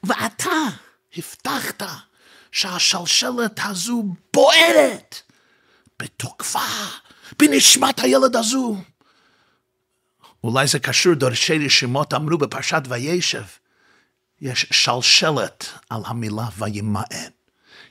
[0.04, 0.52] ואתה
[1.18, 1.84] הבטחת
[2.52, 5.22] שהשלשלת הזו בוערת
[6.00, 6.60] בתוקפה,
[7.40, 8.78] בנשמת הילד הזו.
[10.44, 13.44] אולי זה קשור, דורשי רשימות אמרו בפרשת וישב,
[14.42, 17.43] יש שלשלת על המילה וימאן.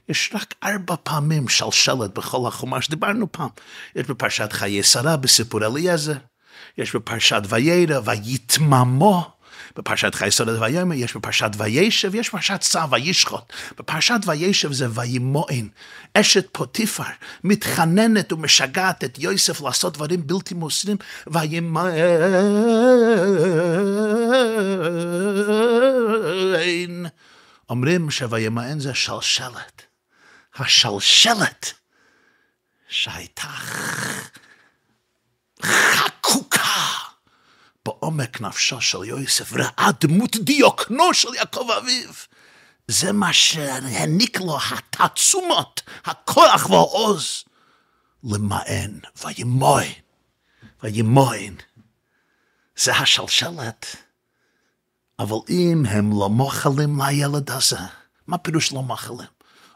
[0.09, 3.49] יש רק ארבע פעמים שלשלת בכל החומש, דיברנו פעם.
[3.97, 6.17] יש בפרשת חיי שרה, בסיפור אליעזר,
[6.79, 9.31] יש בפרשת וירא, ויתממו,
[9.77, 13.53] בפרשת חייסוד ויאמר, יש בפרשת וישב, יש בפרשת צו וישחוט.
[13.79, 15.69] בפרשת וישב זה וימואן.
[16.15, 17.05] אשת פוטיפר
[17.45, 21.93] מתחננת ומשגעת את יוסף לעשות דברים בלתי מוסרים, וימואן.
[27.71, 29.92] אומרים שוימאן זה שלשלת.
[30.57, 31.73] השלשלת
[32.89, 33.49] שהייתה
[35.63, 36.89] חקוקה
[37.85, 42.13] בעומק נפשו של יוסף, ראה דמות דיוקנו של יעקב אביו.
[42.89, 47.45] זה מה שהעניק לו התעצומות, הכוח והעוז
[48.25, 49.93] למען, וימוין,
[50.83, 51.57] וימוין.
[52.77, 53.97] זה השלשלת.
[55.19, 57.79] אבל אם הם לא מוכלים לילד הזה,
[58.27, 59.29] מה פירוש לא מוכלים?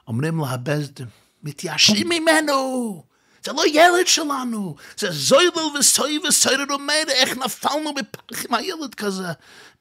[0.08, 1.04] אומרים לה הבזדן,
[1.42, 3.02] מתייאשים ממנו.
[3.44, 9.26] זה לא ילד שלנו, זה זויבל וסוי וסוירר אומר, איך נפלנו בפח עם הילד כזה,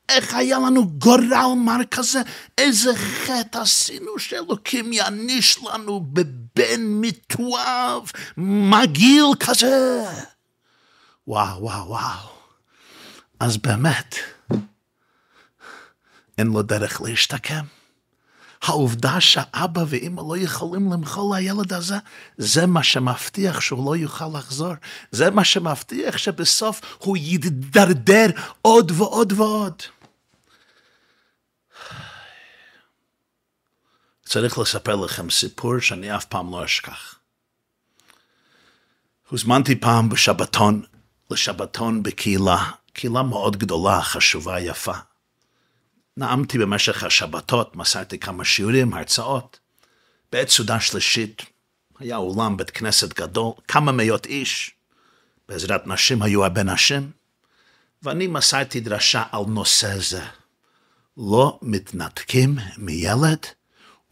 [0.10, 2.22] איך היה לנו גורל מר כזה,
[2.58, 10.06] איזה חטא עשינו שאלוקים יעניש לנו בבן מתועב, מגעיל כזה.
[11.28, 12.30] וואו, וואו, וואו.
[13.40, 14.16] אז באמת,
[16.38, 17.66] אין לו דרך להשתקם.
[18.66, 21.96] העובדה שאבא ואמא לא יכולים למחול לילד הזה,
[22.38, 24.74] זה מה שמבטיח שהוא לא יוכל לחזור.
[25.12, 28.30] זה מה שמבטיח שבסוף הוא יתדרדר
[28.62, 29.82] עוד ועוד ועוד.
[34.26, 37.16] צריך לספר לכם סיפור שאני אף פעם לא אשכח.
[39.30, 40.82] הוזמנתי פעם בשבתון,
[41.32, 44.94] לשבתון בקהילה, קהילה מאוד גדולה, חשובה, יפה.
[46.18, 49.60] נאמתי במשך השבתות, מסרתי כמה שיעורים, הרצאות.
[50.32, 51.42] בעת סעודה שלישית
[52.00, 54.72] היה אולם בית כנסת גדול, כמה מאות איש,
[55.50, 57.12] בעזרת נשים היו הרבה נשים,
[58.04, 60.26] ואני מסרתי דרשה על נושא זה.
[61.18, 63.46] לא מתנתקים מילד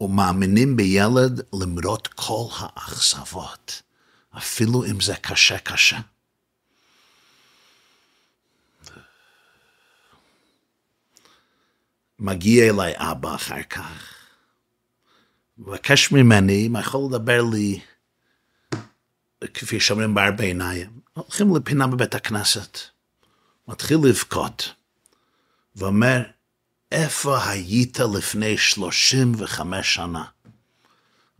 [0.00, 3.82] ומאמינים בילד למרות כל האכזבות,
[4.38, 5.98] אפילו אם זה קשה קשה.
[12.24, 14.14] מגיע אליי אבא אחר כך,
[15.58, 17.80] מבקש ממני אם יכול לדבר לי,
[19.54, 22.78] כפי שאומרים בהרבה עיניים, הולכים לפינה בבית הכנסת,
[23.68, 24.74] מתחיל לבכות,
[25.76, 26.22] ואומר,
[26.92, 30.24] איפה היית לפני 35 שנה?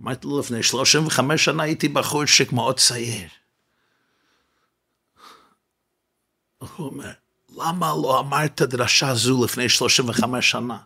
[0.03, 3.29] אמרתי לו, לפני 35 שנה הייתי בחור שק מאוד צעיר.
[6.59, 7.13] הוא אומר,
[7.57, 10.79] למה לא אמרת דרשה זו לפני 35 שנה?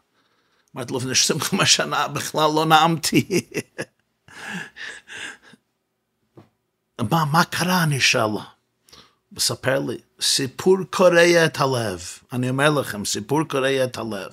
[0.76, 3.26] אמרתי לו, לפני 25 שנה בכלל לא נאמתי.
[7.10, 7.82] מה, מה קרה?
[7.82, 8.42] אני שואל לו.
[9.32, 12.00] מספר לי, סיפור קורע את הלב.
[12.32, 14.32] אני אומר לכם, סיפור קורע את הלב.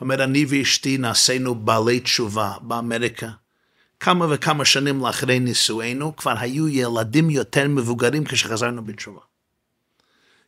[0.00, 3.30] אומר, אני ואשתי נעשינו בעלי תשובה באמריקה.
[4.00, 9.29] כמה וכמה שנים לאחרי נישואינו, כבר היו ילדים יותר מבוגרים כשחזרנו בתשובה.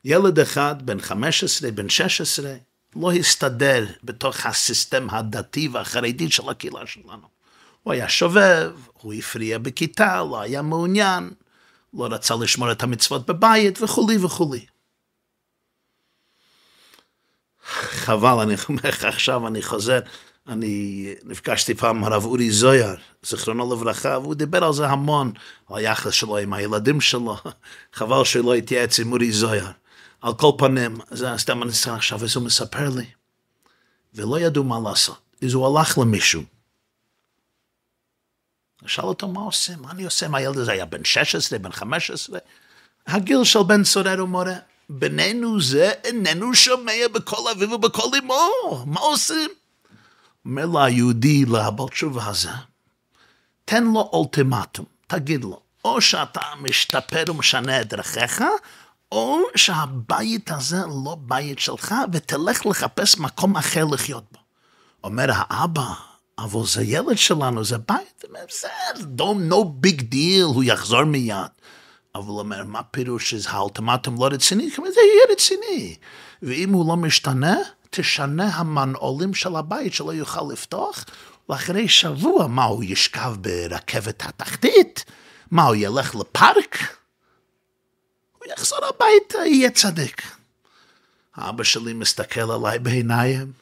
[0.04, 2.54] ילד אחד, בן 15, בן 16,
[2.96, 7.26] לא הסתדר בתוך הסיסטם הדתי והחרדי של הקהילה שלנו.
[7.82, 11.30] הוא היה שובב, הוא הפריע בכיתה, לא היה מעוניין,
[11.94, 14.66] לא רצה לשמור את המצוות בבית וכולי וכולי.
[17.64, 20.00] חבל, אני אומר לך עכשיו, אני חוזר,
[20.48, 25.32] אני נפגשתי פעם עם הרב אורי זויר, זיכרונו לברכה, והוא דיבר על זה המון,
[25.68, 27.36] על היחס שלו עם הילדים שלו,
[27.94, 29.66] חבל שהוא לא התייעץ עם אורי זויר.
[30.22, 33.06] על כל פנים, זה סתם אני צריך עכשיו, אז הוא מספר לי,
[34.14, 36.42] ולא ידעו מה לעשות, אז הוא הלך למישהו.
[38.86, 42.38] שאל אותו מה עושה, מה אני עושה, מה הילד הזה היה בן 16, בן 15,
[43.06, 44.54] הגיל של בן סורר ומורה.
[44.88, 49.50] בינינו זה איננו שומע בכל אביו ובכל אמו, מה עושים?
[50.44, 52.50] אומר לו היהודי לבעל תשובה הזה,
[53.64, 58.42] תן לו אולטימטום, תגיד לו, או שאתה משתפר ומשנה את דרכיך,
[59.12, 64.38] או שהבית הזה לא בית שלך, ותלך לחפש מקום אחר לחיות בו.
[65.04, 65.92] אומר האבא,
[66.38, 71.36] אבל זה ילד שלנו, זה בית, בסדר, no big deal, הוא יחזור מיד.
[72.14, 74.70] אבל אומר, מה פירוש שזה האולטימטום לא רציני?
[74.70, 75.96] זה יהיה רציני.
[76.42, 77.56] ואם הוא לא משתנה,
[77.90, 81.04] תשנה המנעולים של הבית שלא יוכל לפתוח,
[81.48, 85.04] ואחרי שבוע, מה, הוא ישכב ברכבת התחתית?
[85.50, 87.01] מה, הוא ילך לפארק?
[88.44, 90.22] הוא יחזור הביתה, יהיה צדיק.
[91.36, 93.52] אבא שלי מסתכל עליי בעיניים,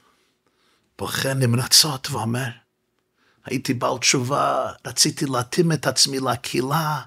[0.99, 2.49] בוכה נמרצות ואומר,
[3.45, 7.01] הייתי בעל תשובה, רציתי להתאים את עצמי לקהילה,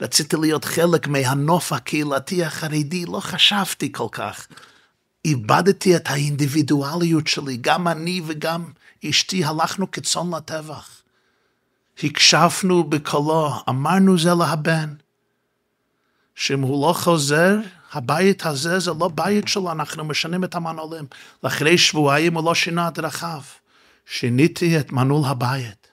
[0.00, 4.46] רציתי להיות חלק מהנוף הקהילתי החרדי, לא חשבתי כל כך.
[5.24, 8.64] איבדתי את האינדיבידואליות שלי, גם אני וגם
[9.08, 11.02] אשתי הלכנו כצאן לטבח.
[12.02, 14.94] הקשבנו בקולו, אמרנו זה לבן,
[16.36, 17.56] שאם הוא לא חוזר,
[17.92, 21.04] הבית הזה זה לא בית שלו, אנחנו משנים את המנעולים.
[21.44, 23.40] לאחרי שבועיים הוא לא שינה את דרכיו.
[24.06, 25.86] שיניתי את מנעול הבית.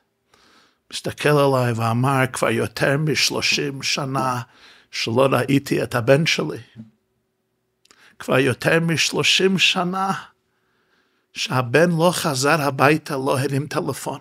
[0.93, 4.41] מסתכל עליי ואמר, כבר יותר משלושים שנה
[4.91, 6.57] שלא ראיתי את הבן שלי.
[8.19, 10.11] כבר יותר משלושים שנה
[11.33, 14.19] שהבן לא חזר הביתה, לא הרים טלפון.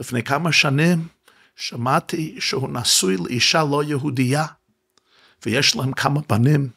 [0.00, 1.08] לפני כמה שנים
[1.56, 4.46] שמעתי שהוא נשוי לאישה לא יהודייה,
[5.46, 6.70] ויש להם כמה בנים.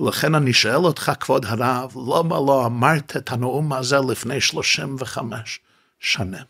[0.00, 5.60] ולכן אני שואל אותך, כבוד הרב, למה לא אמרת את הנאום הזה לפני 35
[6.00, 6.44] שנים?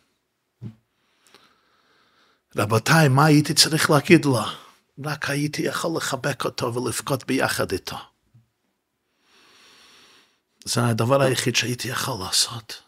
[2.57, 4.41] רבותיי, מה הייתי צריך להגיד לו?
[5.05, 7.97] רק הייתי יכול לחבק אותו ולבכות ביחד איתו.
[10.65, 12.83] זה הדבר היחיד שהייתי יכול לעשות.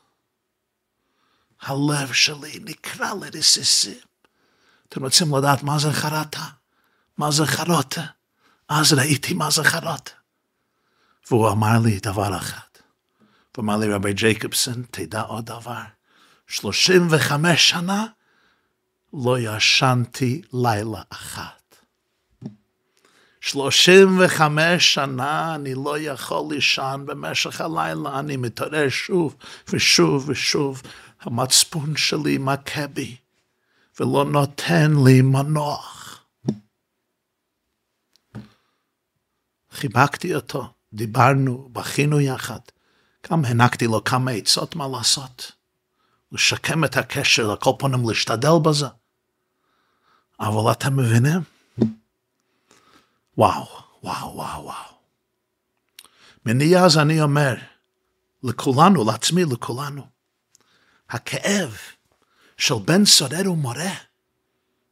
[1.60, 3.98] הלב שלי נקרע לרסיסים.
[4.88, 6.44] אתם רוצים לדעת מה זה חרטה?
[7.18, 8.04] מה זה חרוטה?
[8.68, 10.10] אז ראיתי מה זה חרוטה.
[11.30, 12.58] והוא אמר לי דבר אחד.
[13.56, 15.82] הוא אמר לי, רבי ג'ייקובסון, תדע עוד דבר.
[16.46, 18.06] 35 שנה
[19.12, 21.76] לא ישנתי לילה אחת.
[23.40, 29.36] 35 שנה אני לא יכול לישון במשך הלילה, אני מתעורר שוב
[29.68, 30.82] ושוב ושוב.
[31.20, 33.16] המצפון שלי מכה בי
[34.00, 35.95] ולא נותן לי מנוח.
[39.76, 42.58] חיבקתי אותו, דיברנו, בכינו יחד.
[43.30, 45.52] גם הענקתי לו כמה עצות מה לעשות.
[46.32, 48.86] לשקם את הקשר, לכל פנים להשתדל בזה.
[50.40, 51.40] אבל אתם מבינים?
[53.38, 53.66] וואו,
[54.02, 54.96] וואו, וואו, וואו.
[56.44, 57.54] מאז אני אומר,
[58.42, 60.06] לכולנו, לעצמי, לכולנו,
[61.10, 61.76] הכאב
[62.56, 63.92] של בן סורר ומורה,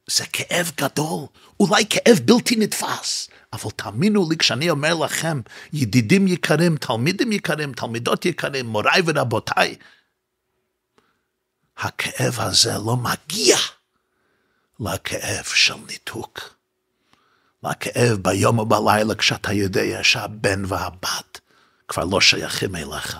[0.07, 1.25] זה כאב גדול,
[1.59, 5.41] אולי כאב בלתי נתפס, אבל תאמינו לי כשאני אומר לכם,
[5.73, 9.75] ידידים יקרים, תלמידים יקרים, תלמידות יקרים, מוריי ורבותיי,
[11.77, 13.57] הכאב הזה לא מגיע
[14.79, 16.55] לכאב של ניתוק.
[17.63, 21.39] לכאב ביום ובלילה כשאתה יודע שהבן והבת
[21.87, 23.17] כבר לא שייכים אליך.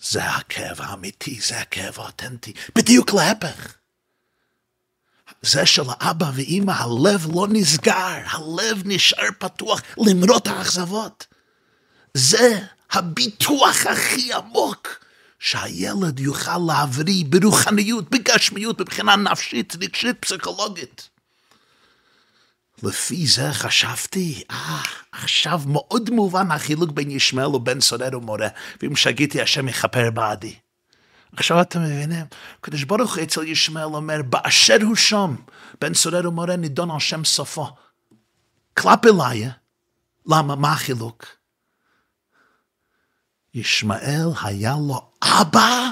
[0.00, 3.74] זה הכאב האמיתי, זה הכאב האותנטי, בדיוק להפך.
[5.44, 11.26] זה שלאבא ואימא הלב לא נסגר, הלב נשאר פתוח למרות האכזבות.
[12.14, 12.58] זה
[12.90, 15.04] הביטוח הכי עמוק
[15.38, 21.08] שהילד יוכל להבריא ברוחניות, בגשמיות, מבחינה נפשית, רגשית, פסיכולוגית.
[22.82, 24.82] לפי זה חשבתי, אה,
[25.12, 28.48] עכשיו מאוד מובן החילוק בין ישמעאל ובין סורר ומורה,
[28.82, 30.54] ואם שגיתי השם יכפר בעדי.
[31.36, 32.26] עכשיו אתם מבינים,
[32.58, 35.36] הקדוש ברוך הוא אצל ישמעאל אומר, באשר הוא שם,
[35.80, 37.66] בין סורר ומורה נידון על שם סופו.
[38.74, 39.50] כלפי ליה,
[40.26, 41.26] למה, מה החילוק?
[43.54, 45.90] ישמעאל היה לו אבא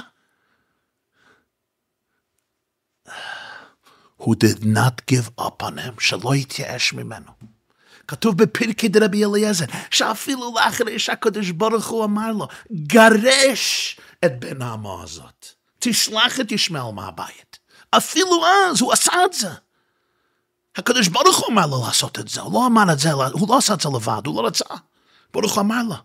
[4.19, 7.31] who did not give up on him, שלא התייאש ממנו.
[8.07, 15.03] כתוב בפרקי דרבי אליעזר, שאפילו לאחרי שהקדוש ברוך הוא אמר לו, גרש את בן העמו
[15.03, 15.47] הזאת.
[15.79, 17.59] תשלח את ישמעאל מהבית.
[17.91, 19.49] אפילו אז הוא עשה את זה.
[20.75, 23.57] הקדוש ברוך הוא אמר לו לעשות את זה, הוא לא אמר את זה, הוא לא
[23.57, 24.65] עשה את זה לבד, הוא לא רצה.
[25.33, 25.95] ברוך הוא אמר לו.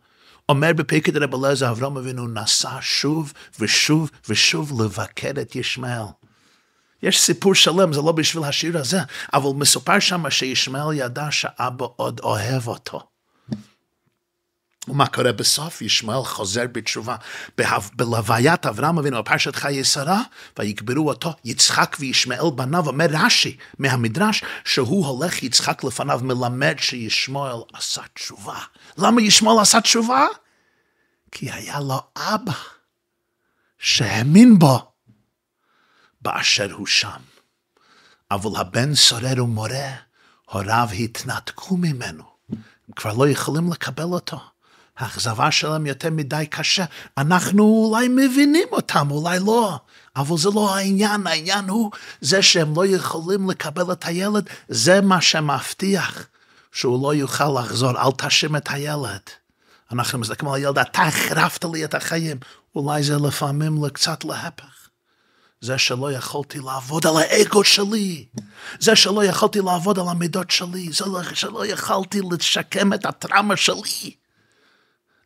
[0.49, 6.07] אומר בפרקי דרבי אליעזר, אברהם אבינו נסע שוב ושוב ושוב לבקר את ישמעאל.
[7.03, 9.01] יש סיפור שלם, זה לא בשביל השיר הזה,
[9.33, 13.01] אבל מסופר שם שישמעאל ידע שאבא עוד אוהב אותו.
[14.91, 15.83] ומה קורה בסוף?
[15.83, 17.17] ישמעאל חוזר בתשובה.
[17.95, 20.23] בלוויית אברהם אבינו, בפרשת חיי שרה,
[20.59, 28.03] ויקברו אותו יצחק וישמעאל בניו, אומר רש"י מהמדרש, שהוא הולך יצחק לפניו, מלמד שישמעאל עשה
[28.15, 28.59] תשובה.
[28.99, 30.27] למה ישמעאל עשה תשובה?
[31.33, 32.53] כי היה לו אבא
[33.79, 34.93] שהאמין בו.
[36.21, 37.21] באשר הוא שם.
[38.31, 39.91] אבל הבן סורר ומורה,
[40.51, 42.25] הוריו התנתקו ממנו.
[42.49, 44.41] הם כבר לא יכולים לקבל אותו.
[44.99, 46.85] האכזבה שלהם יותר מדי קשה.
[47.19, 49.79] אנחנו אולי מבינים אותם, אולי לא.
[50.17, 51.91] אבל זה לא העניין, העניין הוא
[52.21, 56.27] זה שהם לא יכולים לקבל את הילד, זה מה שמבטיח
[56.73, 59.21] שהוא לא יוכל לחזור, אל תאשים את הילד.
[59.93, 62.37] אנחנו מסתכלים על הילד, אתה החרפת לי את החיים.
[62.77, 64.89] אולי זה לפעמים קצת להפך.
[65.61, 68.27] זה שלא יכולתי לעבוד על האגו שלי,
[68.81, 74.15] זה שלא יכולתי לעבוד על המידות שלי, זה שלא יכולתי לשקם את הטראומה שלי.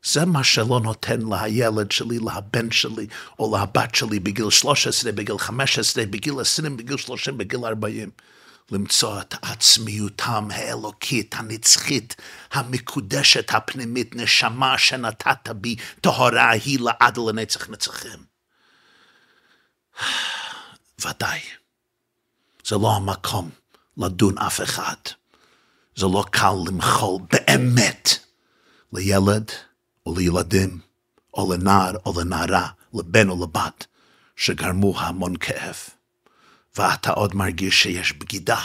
[0.05, 3.07] זה מה שלא נותן לילד שלי, לבן שלי,
[3.39, 8.11] או לבת שלי בגיל 13, בגיל 15, בגיל 20, בגיל 30, בגיל 40,
[8.71, 12.17] למצוא את עצמיותם האלוקית, הנצחית,
[12.53, 18.25] המקודשת, הפנימית, נשמה שנתת בי, טהרה היא לעד לנצח נצחים.
[21.01, 21.41] ודאי,
[22.65, 23.51] זה לא המקום
[23.97, 24.97] לדון אף אחד.
[25.97, 28.19] זה לא קל למחול באמת
[28.93, 29.51] לילד
[30.07, 30.81] או לילדים
[31.35, 33.87] או לנער או לנערה, לבן או לבת,
[34.37, 35.77] שגרמו המון כאב.
[36.77, 38.61] ואתה עוד מרגיש שיש בגידה,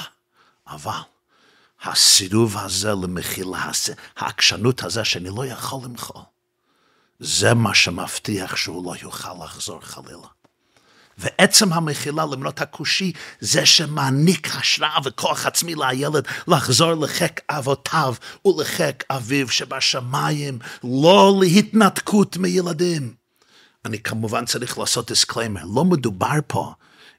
[0.68, 1.00] אבל
[1.84, 3.72] הסירוב הזה למחילה,
[4.18, 6.22] העקשנות הזה שאני לא יכול למחול,
[7.20, 10.28] זה מה שמבטיח שהוא לא יוכל לחזור חלילה.
[11.18, 18.16] ועצם המחילה למרות הכושי זה שמעניק השראה וכוח עצמי לילד לחזור לחיק אבותיו
[18.46, 23.14] ולחיק אביו שבשמיים, לא להתנתקות מילדים.
[23.86, 26.74] אני כמובן צריך לעשות disclaimer, לא מדובר פה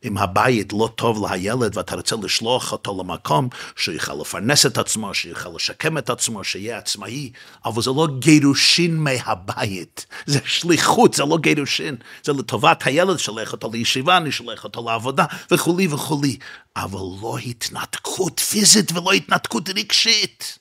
[0.05, 5.51] אם הבית לא טוב לילד ואתה רוצה לשלוח אותו למקום שיוכל לפרנס את עצמו, שיוכל
[5.55, 7.31] לשקם את עצמו, שיהיה עצמאי,
[7.65, 13.71] אבל זה לא גירושין מהבית, זה שליחות, זה לא גירושין, זה לטובת הילד, שלח אותו
[13.73, 16.37] לישיבה, אני שלח אותו לעבודה וכולי וכולי,
[16.77, 20.59] אבל לא התנתקות פיזית ולא התנתקות רגשית.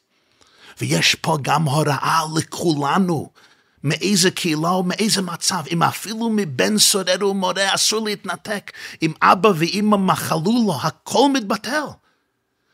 [0.81, 3.29] ויש פה גם הוראה לכולנו.
[3.87, 8.71] מאיזה קהילה או מאיזה מצב, אם אפילו מבן סורר ומורה אסור להתנתק,
[9.01, 11.85] אם אבא ואימא מחלו לו, הכל מתבטל.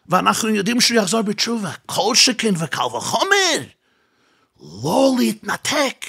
[0.10, 3.64] ואנחנו יודעים שהוא יחזור בתשובה, כל שכן וקל וחומר.
[4.84, 6.06] לא להתנתק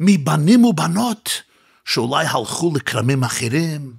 [0.00, 1.42] מבנים ובנות
[1.84, 3.92] שאולי הלכו לכרמים אחרים,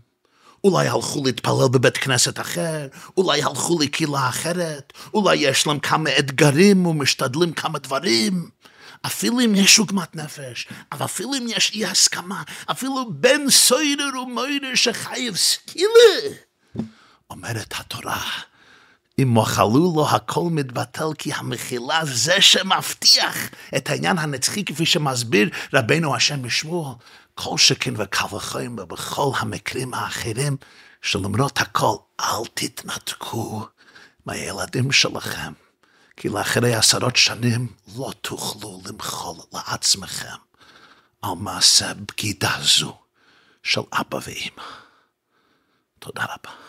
[0.64, 2.88] אולי הלכו להתפלל בבית כנסת אחר,
[3.18, 8.50] אולי הלכו לקהילה אחרת, אולי יש להם כמה אתגרים ומשתדלים כמה דברים.
[9.06, 14.76] אפילו אם יש עוגמת נפש, אבל אפילו אם יש אי הסכמה, אפילו בן סוידר ומוידר
[14.76, 16.36] שחייב סקילה,
[17.30, 18.22] אומרת התורה,
[19.22, 23.38] אם מוחלו לו הכל מתבטל כי המחילה זה שמבטיח
[23.78, 26.93] את העניין הנצחי כפי שמסביר רבנו השם בשמואל,
[27.36, 30.58] כל שכן וקל וחיים ובכל המקרים האחרים
[31.02, 33.68] שלמרות הכל אל תתנתקו
[34.26, 35.66] מהילדים שלכם.
[36.18, 40.38] כי לאחרי עשרות שנים לא תוכלו למחול לעצמכם
[41.22, 42.97] על מעשה בגידה זו
[43.63, 44.68] של אבא ואמא.
[45.99, 46.66] תודה רבה.